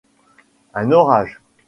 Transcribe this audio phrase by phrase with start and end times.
[0.73, 1.41] Un orage!